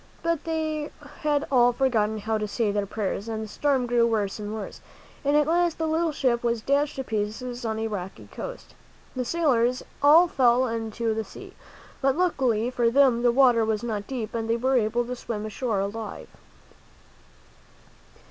[0.23, 4.39] But they had all forgotten how to say their prayers, and the storm grew worse
[4.39, 4.81] and worse,
[5.23, 8.73] and at last the little ship was dashed to pieces on a rocky coast.
[9.15, 11.53] The sailors all fell into the sea,
[12.01, 15.45] but luckily for them the water was not deep and they were able to swim
[15.45, 16.29] ashore alive.